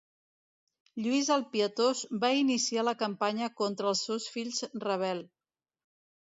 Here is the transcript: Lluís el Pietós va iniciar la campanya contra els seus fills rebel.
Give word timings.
Lluís 1.07 1.27
el 1.35 1.43
Pietós 1.51 2.01
va 2.23 2.31
iniciar 2.37 2.85
la 2.87 2.95
campanya 3.03 3.51
contra 3.61 3.93
els 3.93 4.03
seus 4.09 4.27
fills 4.39 4.65
rebel. 4.87 5.23